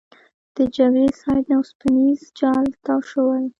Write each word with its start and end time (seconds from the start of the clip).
د 0.55 0.57
جګړې 0.75 1.07
سایټ 1.21 1.43
نه 1.49 1.55
اوسپنیز 1.59 2.21
جال 2.39 2.67
تاو 2.85 2.99
شوی. 3.11 3.43